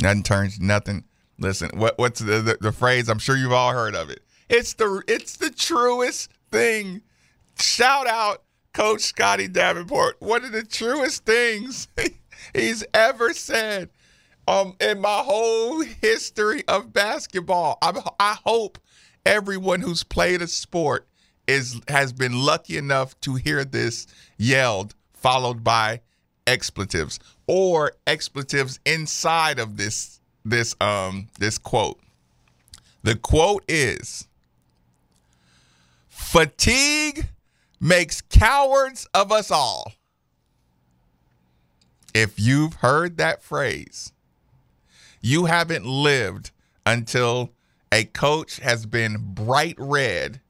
[0.00, 1.04] Nothing turns nothing.
[1.38, 3.08] Listen, what what's the, the, the phrase?
[3.08, 4.24] I'm sure you've all heard of it.
[4.48, 7.02] It's the it's the truest thing.
[7.60, 8.42] Shout out
[8.74, 10.16] Coach Scotty Davenport.
[10.18, 11.86] One of the truest things
[12.52, 13.90] he's ever said
[14.48, 17.78] um, in my whole history of basketball.
[17.80, 18.80] I, I hope
[19.24, 21.06] everyone who's played a sport
[21.50, 24.06] is has been lucky enough to hear this
[24.38, 26.00] yelled, followed by
[26.46, 31.98] expletives or expletives inside of this this um this quote.
[33.02, 34.28] The quote is
[36.08, 37.28] fatigue
[37.80, 39.92] makes cowards of us all.
[42.14, 44.12] If you've heard that phrase,
[45.20, 46.50] you haven't lived
[46.86, 47.52] until
[47.92, 50.40] a coach has been bright red,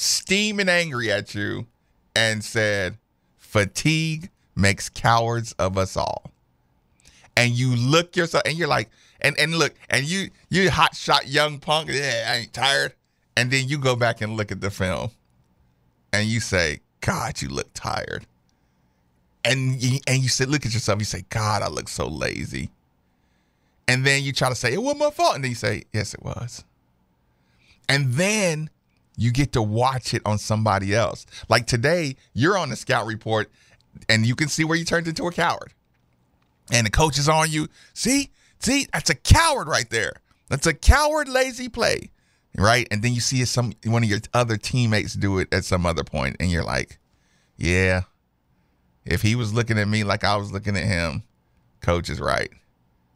[0.00, 1.66] steaming angry at you,
[2.14, 2.96] and said,
[3.36, 6.30] fatigue makes cowards of us all.
[7.36, 11.26] And you look yourself and you're like, and, and look, and you you hot shot
[11.26, 12.94] young punk, yeah, I ain't tired.
[13.36, 15.10] And then you go back and look at the film
[16.12, 18.26] and you say, God, you look tired
[19.44, 20.98] and you, and you say, look at yourself.
[21.00, 22.70] You say, God, I look so lazy.
[23.88, 25.34] And then you try to say, it wasn't my fault.
[25.34, 26.64] And then you say, yes, it was.
[27.88, 28.70] And then
[29.18, 31.26] you get to watch it on somebody else.
[31.48, 33.50] Like today, you're on the scout report
[34.08, 35.74] and you can see where you turned into a coward.
[36.72, 37.66] And the coach is on you.
[37.94, 40.12] See, see, that's a coward right there.
[40.48, 42.10] That's a coward lazy play.
[42.56, 42.86] Right.
[42.92, 46.04] And then you see some one of your other teammates do it at some other
[46.04, 46.98] point, and you're like,
[47.56, 48.02] Yeah,
[49.04, 51.22] if he was looking at me like I was looking at him,
[51.80, 52.50] coach is right.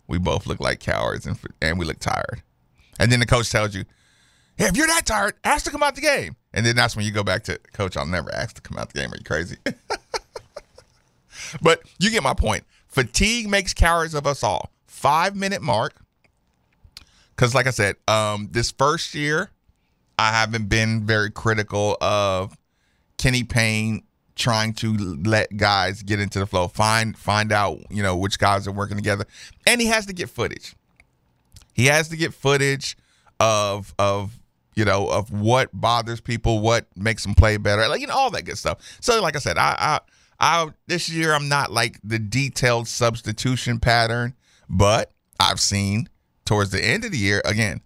[0.07, 2.43] We both look like cowards and and we look tired.
[2.99, 3.85] And then the coach tells you,
[4.68, 6.37] if you're that tired, ask to come out the game.
[6.53, 7.96] And then that's when you go back to coach.
[7.96, 9.12] I'll never ask to come out the game.
[9.12, 9.57] Are you crazy?
[11.62, 12.64] but you get my point.
[12.88, 14.70] Fatigue makes cowards of us all.
[14.87, 15.94] Five minute mark.
[17.35, 19.51] Because, like I said, um, this first year,
[20.18, 22.57] I haven't been very critical of
[23.16, 24.03] Kenny Payne
[24.35, 24.94] trying to
[25.25, 28.96] let guys get into the flow, find find out, you know, which guys are working
[28.96, 29.25] together.
[29.66, 30.75] And he has to get footage.
[31.72, 32.96] He has to get footage
[33.40, 34.38] of of
[34.74, 38.30] you know of what bothers people, what makes them play better, like you know all
[38.30, 38.78] that good stuff.
[39.00, 40.00] So like I said, I I,
[40.40, 44.35] I this year I'm not like the detailed substitution pattern,
[44.68, 46.08] but I've seen
[46.44, 47.80] towards the end of the year again.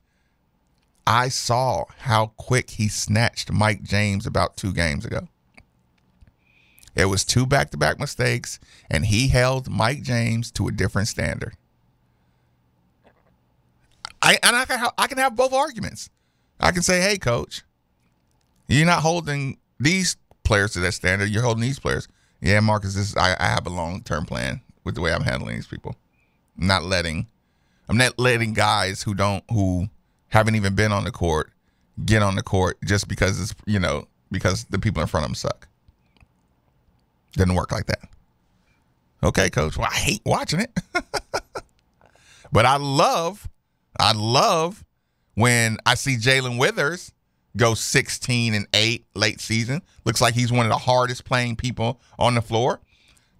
[1.06, 5.28] I saw how quick he snatched Mike James about two games ago.
[6.96, 8.58] It was two back to back mistakes,
[8.90, 11.54] and he held Mike James to a different standard.
[14.22, 16.10] I and I can have, I can have both arguments.
[16.60, 17.62] I can say, "Hey, coach,
[18.68, 21.28] you're not holding these players to that standard.
[21.28, 22.08] You're holding these players."
[22.40, 25.56] Yeah, Marcus, this I, I have a long term plan with the way I'm handling
[25.56, 25.96] these people.
[26.58, 27.26] I'm not letting
[27.88, 29.88] I'm not letting guys who don't who
[30.28, 31.50] haven't even been on the court
[32.04, 35.30] get on the court just because it's you know because the people in front of
[35.30, 35.68] them suck.
[37.32, 38.00] Doesn't work like that.
[39.22, 39.76] Okay, coach.
[39.76, 40.70] Well, I hate watching it.
[42.52, 43.48] but I love,
[43.98, 44.84] I love
[45.36, 47.12] when I see Jalen Withers
[47.56, 49.82] go 16 and 8 late season.
[50.04, 52.80] Looks like he's one of the hardest playing people on the floor.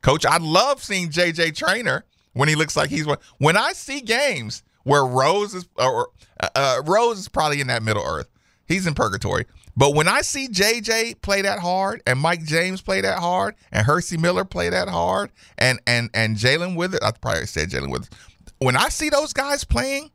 [0.02, 3.18] Coach, I love seeing JJ Traynor when he looks like he's one.
[3.38, 7.82] When I see games where Rose is or uh, uh, Rose is probably in that
[7.82, 8.28] middle earth.
[8.66, 9.46] He's in purgatory.
[9.76, 13.84] But when I see JJ play that hard and Mike James play that hard and
[13.84, 18.10] Hercy Miller play that hard and and and Jalen Withers, I probably said Jalen Withers.
[18.58, 20.10] When I see those guys playing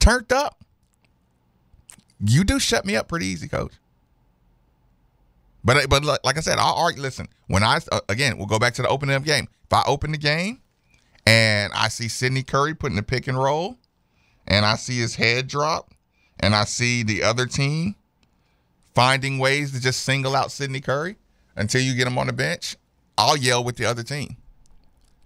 [0.00, 0.63] turned up,
[2.20, 3.72] you do shut me up pretty easy, coach.
[5.64, 7.02] But but like I said, I'll argue.
[7.02, 9.48] Listen, when I uh, again, we'll go back to the opening of game.
[9.64, 10.60] If I open the game
[11.26, 13.78] and I see Sydney Curry putting the pick and roll,
[14.46, 15.90] and I see his head drop,
[16.38, 17.94] and I see the other team
[18.94, 21.16] finding ways to just single out Sydney Curry
[21.56, 22.76] until you get him on the bench,
[23.16, 24.36] I'll yell with the other team.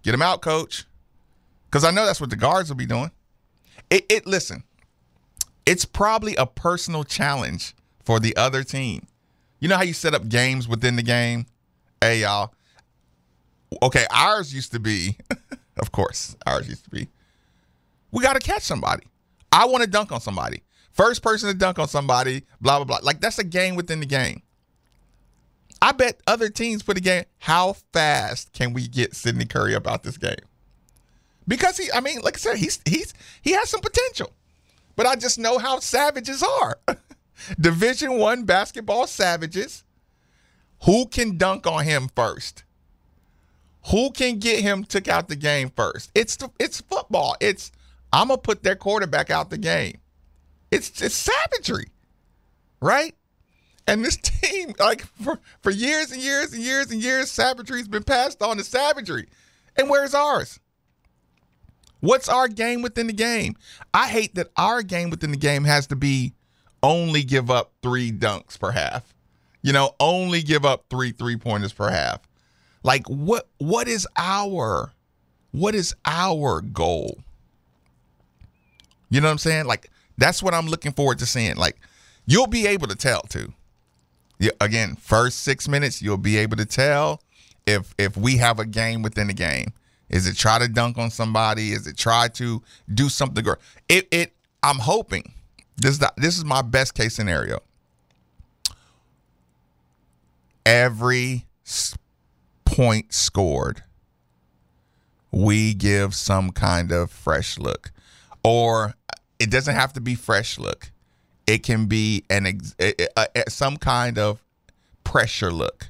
[0.02, 0.84] Get him out, coach.
[1.66, 3.10] Because I know that's what the guards will be doing.
[3.90, 4.64] It, it listen,
[5.68, 9.06] it's probably a personal challenge for the other team.
[9.60, 11.44] You know how you set up games within the game?
[12.00, 12.54] Hey, y'all.
[13.82, 15.18] Okay, ours used to be,
[15.76, 17.08] of course, ours used to be,
[18.10, 19.06] we got to catch somebody.
[19.52, 20.62] I want to dunk on somebody.
[20.92, 23.00] First person to dunk on somebody, blah, blah, blah.
[23.02, 24.40] Like, that's a game within the game.
[25.82, 27.24] I bet other teams put a game.
[27.40, 30.34] How fast can we get Sydney Curry about this game?
[31.46, 34.32] Because he, I mean, like I said, he's he's he has some potential.
[34.98, 36.76] But I just know how savages are.
[37.60, 39.84] Division one basketball savages.
[40.86, 42.64] Who can dunk on him first?
[43.92, 46.10] Who can get him took out the game first?
[46.16, 47.36] It's it's football.
[47.40, 47.70] It's
[48.12, 49.98] I'm gonna put their quarterback out the game.
[50.72, 51.90] It's it's savagery,
[52.82, 53.14] right?
[53.86, 58.02] And this team, like for, for years and years and years and years, savagery's been
[58.02, 59.28] passed on to savagery.
[59.76, 60.58] And where's ours?
[62.00, 63.56] What's our game within the game?
[63.92, 66.32] I hate that our game within the game has to be
[66.82, 69.14] only give up three dunks per half.
[69.62, 72.20] You know, only give up three three pointers per half.
[72.82, 74.92] Like what what is our
[75.50, 77.18] what is our goal?
[79.10, 79.66] You know what I'm saying?
[79.66, 81.56] Like that's what I'm looking forward to seeing.
[81.56, 81.80] Like
[82.26, 83.52] you'll be able to tell too.
[84.38, 87.20] Yeah, again, first six minutes, you'll be able to tell
[87.66, 89.72] if if we have a game within the game.
[90.08, 91.72] Is it try to dunk on somebody?
[91.72, 93.44] Is it try to do something?
[93.88, 94.32] It it.
[94.62, 95.32] I'm hoping
[95.76, 97.60] this is the, this is my best case scenario.
[100.66, 101.46] Every
[102.64, 103.82] point scored,
[105.30, 107.92] we give some kind of fresh look,
[108.44, 110.90] or uh, it doesn't have to be fresh look.
[111.46, 114.42] It can be an ex- a- a- a- some kind of
[115.04, 115.86] pressure look,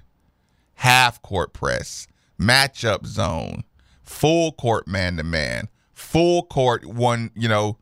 [0.75, 2.07] half court press,
[2.39, 3.65] matchup zone,
[4.09, 7.79] full court man to man, full court one, you know,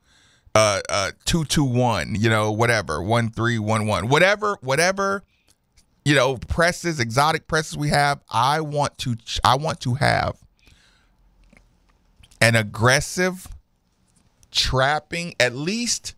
[0.55, 5.23] uh, uh, two two one, you know, whatever, one three one one, whatever, whatever,
[6.05, 8.21] you know, presses, exotic presses we have.
[8.29, 10.37] I want to, I want to have
[12.41, 13.49] an aggressive
[14.51, 16.15] trapping, at least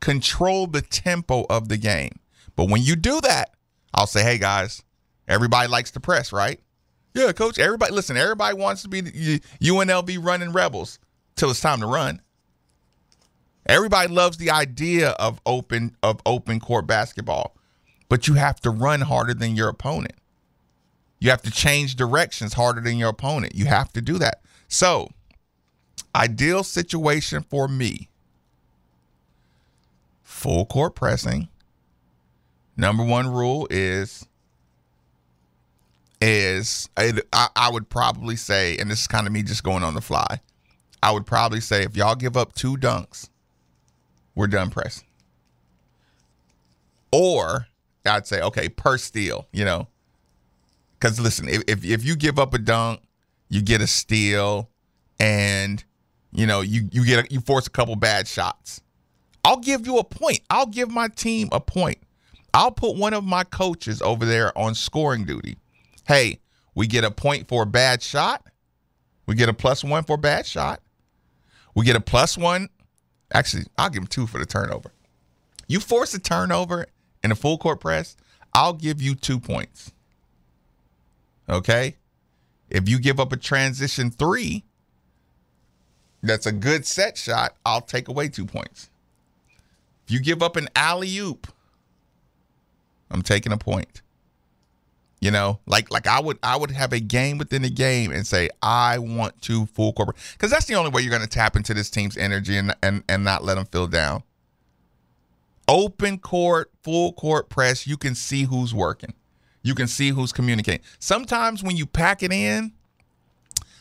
[0.00, 2.18] control the tempo of the game.
[2.56, 3.54] But when you do that,
[3.94, 4.82] I'll say, hey guys,
[5.28, 6.60] everybody likes to press, right?
[7.14, 7.58] Yeah, coach.
[7.60, 8.16] Everybody, listen.
[8.16, 10.98] Everybody wants to be UNLV running rebels
[11.36, 12.20] till it's time to run.
[13.66, 17.56] Everybody loves the idea of open of open court basketball,
[18.08, 20.14] but you have to run harder than your opponent.
[21.20, 23.54] You have to change directions harder than your opponent.
[23.54, 24.42] You have to do that.
[24.68, 25.08] So,
[26.14, 28.08] ideal situation for me:
[30.22, 31.48] full court pressing.
[32.76, 34.26] Number one rule is
[36.24, 39.92] is I, I would probably say, and this is kind of me just going on
[39.92, 40.40] the fly.
[41.02, 43.28] I would probably say if y'all give up two dunks,
[44.34, 45.06] we're done pressing.
[47.12, 47.66] Or
[48.06, 49.86] I'd say, okay, per steal, you know.
[50.98, 53.02] Because listen, if, if if you give up a dunk,
[53.50, 54.70] you get a steal,
[55.20, 55.84] and
[56.32, 58.80] you know you you get a, you force a couple bad shots.
[59.44, 60.40] I'll give you a point.
[60.48, 61.98] I'll give my team a point.
[62.54, 65.58] I'll put one of my coaches over there on scoring duty.
[66.06, 66.40] Hey,
[66.74, 68.46] we get a point for a bad shot.
[69.26, 70.80] We get a plus one for a bad shot.
[71.74, 72.68] We get a plus one.
[73.32, 74.92] Actually, I'll give him two for the turnover.
[75.66, 76.86] You force a turnover
[77.22, 78.16] in a full court press,
[78.52, 79.92] I'll give you two points.
[81.48, 81.96] Okay?
[82.68, 84.64] If you give up a transition three,
[86.22, 88.90] that's a good set shot, I'll take away two points.
[90.06, 91.46] If you give up an alley oop,
[93.10, 94.02] I'm taking a point.
[95.24, 98.26] You know, like like I would I would have a game within a game and
[98.26, 101.26] say I want to full court press because that's the only way you're going to
[101.26, 104.22] tap into this team's energy and and and not let them feel down.
[105.66, 109.14] Open court, full court press, you can see who's working.
[109.62, 110.82] You can see who's communicating.
[110.98, 112.74] Sometimes when you pack it in,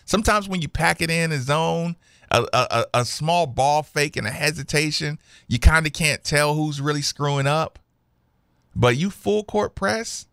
[0.05, 1.97] sometimes when you pack it in a zone,
[2.31, 5.19] a, a, a small ball fake and a hesitation,
[5.49, 7.79] you kind of can't tell who's really screwing up.
[8.73, 10.27] But you full court press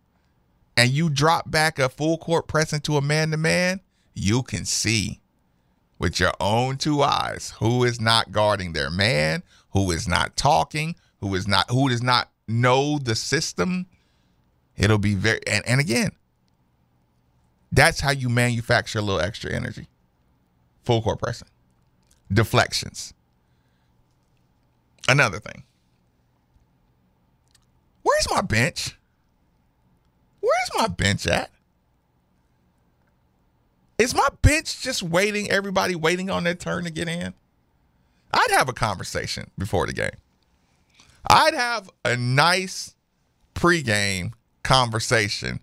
[0.81, 3.81] and you drop back a full court press into a man to man,
[4.15, 5.21] you can see
[5.99, 10.95] with your own two eyes who is not guarding their man, who is not talking,
[11.19, 13.85] who is not who does not know the system.
[14.75, 16.13] It'll be very and, and again,
[17.71, 19.85] that's how you manufacture a little extra energy.
[20.81, 21.49] Full court pressing.
[22.33, 23.13] Deflections.
[25.07, 25.61] Another thing.
[28.01, 28.97] Where's my bench?
[30.41, 31.49] Where's my bench at?
[33.97, 37.33] Is my bench just waiting, everybody waiting on their turn to get in?
[38.33, 40.17] I'd have a conversation before the game.
[41.29, 42.95] I'd have a nice
[43.53, 44.33] pregame
[44.63, 45.59] conversation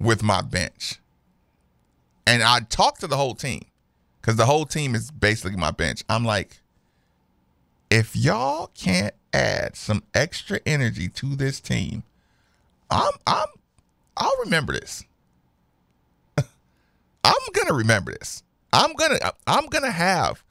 [0.00, 0.98] with my bench.
[2.26, 3.64] And I'd talk to the whole team
[4.20, 6.02] because the whole team is basically my bench.
[6.08, 6.58] I'm like,
[7.88, 12.02] if y'all can't add some extra energy to this team,
[12.90, 13.46] I'm I'm
[14.16, 15.04] I'll remember this.
[16.38, 18.42] I'm gonna remember this.
[18.72, 20.42] I'm gonna I'm gonna have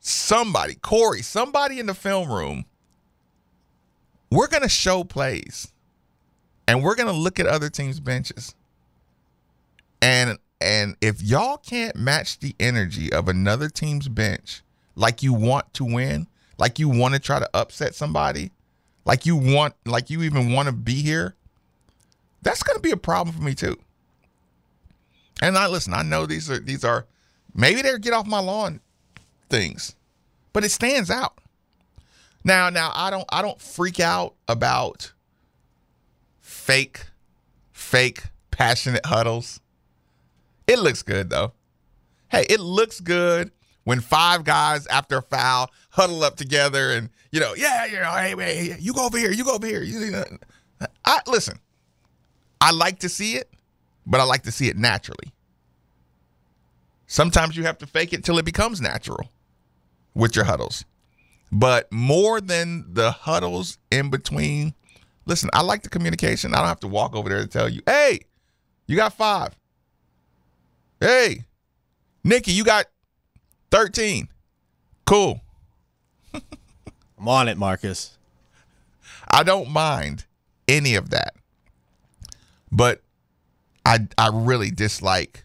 [0.00, 2.64] somebody, Corey, somebody in the film room.
[4.30, 5.72] We're gonna show plays,
[6.66, 8.54] and we're gonna look at other teams' benches.
[10.00, 14.62] And and if y'all can't match the energy of another team's bench,
[14.96, 16.26] like you want to win,
[16.58, 18.50] like you want to try to upset somebody,
[19.04, 21.36] like you want, like you even want to be here,
[22.42, 23.76] that's gonna be a problem for me too.
[25.40, 27.06] And I listen, I know these are these are
[27.54, 28.80] maybe they're get off my lawn
[29.48, 29.94] things,
[30.52, 31.38] but it stands out.
[32.44, 35.12] Now, now I don't I don't freak out about
[36.40, 37.06] fake,
[37.72, 39.60] fake passionate huddles.
[40.66, 41.52] It looks good though.
[42.28, 43.52] Hey, it looks good
[43.84, 48.10] when five guys after a foul huddle up together and you know, yeah, you know,
[48.10, 49.82] hey, hey, you go over here, you go over here.
[49.82, 50.24] You know,
[51.04, 51.58] I listen.
[52.60, 53.50] I like to see it
[54.08, 55.32] but I like to see it naturally.
[57.06, 59.30] Sometimes you have to fake it till it becomes natural
[60.14, 60.84] with your huddles.
[61.52, 64.74] But more than the huddles in between,
[65.26, 66.54] listen, I like the communication.
[66.54, 68.20] I don't have to walk over there to tell you, hey,
[68.86, 69.54] you got five.
[71.00, 71.44] Hey,
[72.24, 72.86] Nikki, you got
[73.70, 74.28] 13.
[75.04, 75.40] Cool.
[76.34, 78.18] I'm on it, Marcus.
[79.28, 80.24] I don't mind
[80.66, 81.34] any of that.
[82.70, 83.02] But
[83.84, 85.44] I I really dislike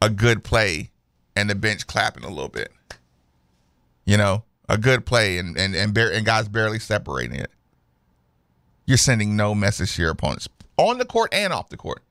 [0.00, 0.90] a good play
[1.36, 2.72] and the bench clapping a little bit.
[4.04, 7.50] You know, a good play and and and, bar- and guys barely separating it.
[8.86, 12.02] You're sending no message to your opponents on the court and off the court.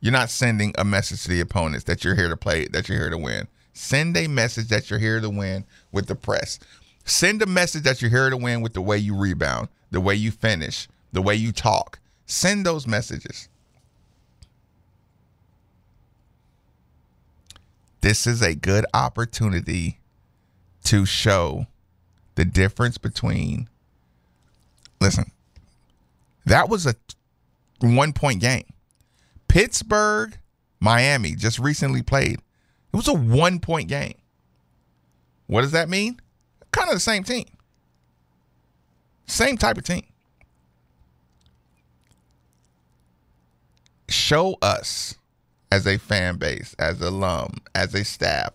[0.00, 2.98] You're not sending a message to the opponents that you're here to play, that you're
[2.98, 3.46] here to win.
[3.72, 6.58] Send a message that you're here to win with the press.
[7.04, 10.14] Send a message that you're here to win with the way you rebound, the way
[10.14, 12.00] you finish, the way you talk.
[12.26, 13.48] Send those messages.
[18.02, 19.98] this is a good opportunity
[20.84, 21.66] to show
[22.34, 23.68] the difference between
[25.00, 25.30] listen
[26.44, 26.94] that was a
[27.80, 28.64] one point game.
[29.48, 30.38] Pittsburgh
[30.80, 32.38] miami just recently played.
[32.92, 34.14] It was a one point game.
[35.46, 36.20] What does that mean?
[36.72, 37.46] Kind of the same team.
[39.26, 40.06] Same type of team
[44.12, 45.16] show us
[45.70, 48.52] as a fan base, as alum, as a staff,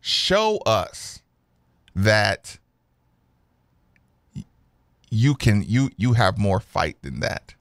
[0.00, 1.22] show us
[1.94, 2.58] that
[5.10, 7.54] you can you you have more fight than that.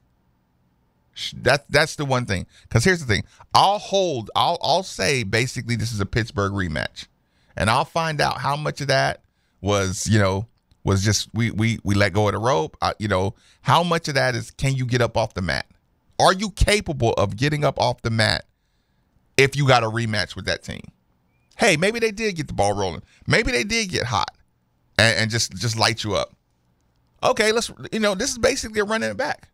[1.34, 2.46] That that's the one thing.
[2.64, 3.24] Because here's the thing:
[3.54, 4.32] I'll hold.
[4.36, 7.08] I'll I'll say basically this is a Pittsburgh rematch,
[7.56, 9.22] and I'll find out how much of that
[9.62, 10.48] was you know
[10.84, 12.76] was just we we we let go of the rope.
[12.82, 15.66] Uh, you know how much of that is can you get up off the mat?
[16.20, 18.46] Are you capable of getting up off the mat
[19.38, 20.82] if you got a rematch with that team.
[21.58, 23.02] Hey, maybe they did get the ball rolling.
[23.28, 24.36] Maybe they did get hot
[24.98, 26.34] and, and just just light you up.
[27.24, 29.50] Okay, let's you know this is basically running it back.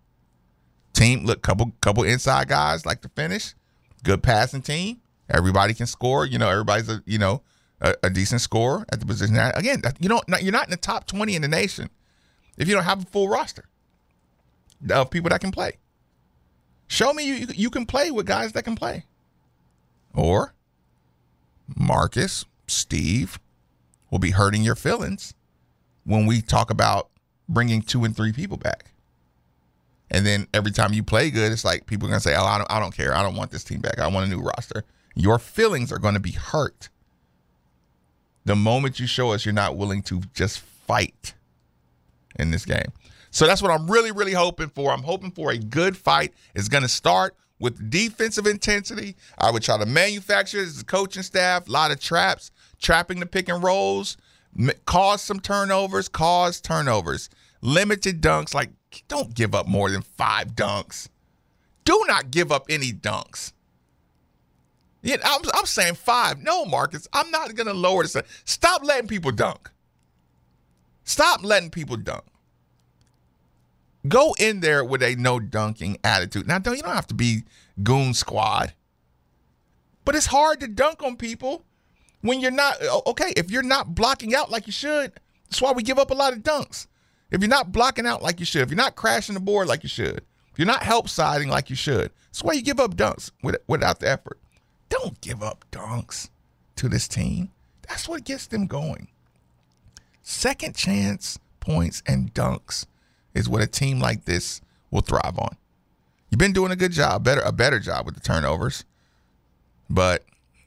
[0.93, 3.53] Team, look, couple couple inside guys like to finish.
[4.03, 5.01] Good passing team.
[5.30, 6.26] Everybody can score.
[6.26, 7.43] You know, everybody's a you know
[7.80, 9.38] a, a decent scorer at the position.
[9.38, 11.89] Again, you know, you're not in the top twenty in the nation
[12.57, 13.66] if you don't have a full roster
[14.89, 15.78] of people that can play.
[16.91, 19.05] Show me you you can play with guys that can play.
[20.13, 20.53] Or
[21.73, 23.39] Marcus, Steve
[24.09, 25.33] will be hurting your feelings
[26.03, 27.07] when we talk about
[27.47, 28.91] bringing two and three people back.
[30.09, 32.43] And then every time you play good, it's like people are going to say, oh,
[32.43, 33.15] I don't, I don't care.
[33.15, 33.97] I don't want this team back.
[33.97, 34.83] I want a new roster.
[35.15, 36.89] Your feelings are going to be hurt
[38.43, 41.35] the moment you show us you're not willing to just fight
[42.37, 42.91] in this game.
[43.32, 44.91] So that's what I'm really, really hoping for.
[44.91, 46.34] I'm hoping for a good fight.
[46.53, 49.15] It's going to start with defensive intensity.
[49.38, 52.51] I would try to manufacture the coaching staff, a lot of traps,
[52.82, 54.17] trapping the pick and rolls,
[54.86, 57.29] cause some turnovers, cause turnovers,
[57.61, 58.53] limited dunks.
[58.53, 58.71] Like,
[59.07, 61.07] don't give up more than five dunks.
[61.86, 63.53] Do not give up any dunks.
[65.03, 66.41] Yeah, I'm, I'm saying five.
[66.43, 68.23] No, Marcus, I'm not going to lower the.
[68.43, 69.69] Stop letting people dunk.
[71.05, 72.23] Stop letting people dunk.
[74.08, 76.47] Go in there with a no dunking attitude.
[76.47, 77.43] Now, don't you don't have to be
[77.84, 78.74] goon squad,
[80.06, 81.64] but it's hard to dunk on people
[82.22, 83.34] when you're not okay.
[83.38, 85.14] If you're not blocking out like you should,
[85.49, 86.88] that's why we give up a lot of dunks.
[87.30, 89.84] If you're not blocking out like you should, if you're not crashing the board like
[89.84, 92.95] you should, if you're not help siding like you should, that's why you give up
[92.95, 93.32] dunks
[93.68, 94.39] without the effort.
[94.89, 96.30] Don't give up dunks
[96.76, 97.52] to this team.
[97.88, 99.10] That's what gets them going.
[100.24, 102.86] Second chance points and dunks
[103.34, 105.55] is what a team like this will thrive on.
[106.29, 108.86] You've been doing a good job, better a better job with the turnovers,
[109.89, 110.23] but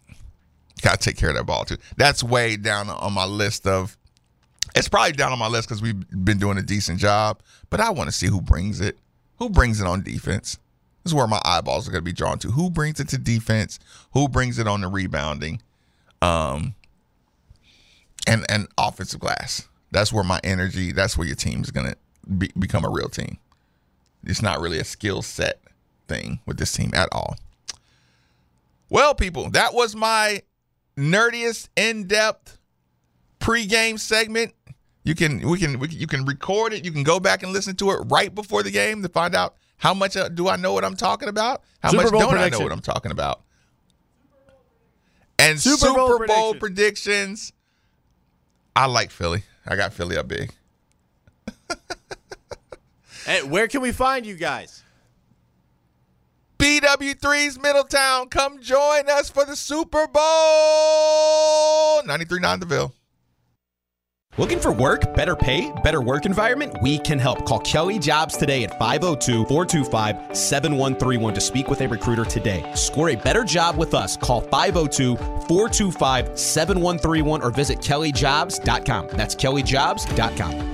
[0.09, 1.79] you gotta take care of that ball too.
[1.97, 3.97] That's way down on my list of.
[4.75, 7.41] It's probably down on my list because we've been doing a decent job,
[7.71, 8.99] but I want to see who brings it.
[9.39, 10.59] Who brings it on defense?
[11.03, 12.51] This is where my eyeballs are going to be drawn to.
[12.51, 13.79] Who brings it to defense?
[14.15, 15.61] Who brings it on the rebounding?
[16.23, 16.75] Um,
[18.27, 19.69] and and offensive glass.
[19.91, 20.93] That's where my energy.
[20.93, 21.97] That's where your team is going to
[22.39, 23.39] be, become a real team.
[24.25, 25.61] It's not really a skill set
[26.09, 27.37] thing with this team at all.
[28.89, 30.43] Well, people, that was my
[30.97, 32.59] nerdiest, in-depth
[33.41, 34.55] pregame segment.
[35.03, 36.85] You can we can we, you can record it.
[36.85, 39.55] You can go back and listen to it right before the game to find out
[39.77, 41.63] how much uh, do I know what I'm talking about.
[41.83, 42.55] How Super much Bowl don't prediction.
[42.55, 43.43] I know what I'm talking about?
[45.39, 46.59] And Super, Super Bowl, Bowl prediction.
[46.59, 47.53] predictions.
[48.75, 49.43] I like Philly.
[49.67, 50.55] I got Philly up big.
[53.25, 54.83] Hey, where can we find you guys?
[56.59, 58.29] BW3's Middletown.
[58.29, 60.23] Come join us for the Super Bowl.
[62.03, 62.95] 93.9 The Ville.
[64.37, 66.77] Looking for work, better pay, better work environment?
[66.83, 67.47] We can help.
[67.47, 72.69] Call Kelly Jobs today at 502 425 7131 to speak with a recruiter today.
[72.75, 74.17] Score a better job with us.
[74.17, 79.09] Call 502 425 7131 or visit kellyjobs.com.
[79.13, 80.74] That's kellyjobs.com.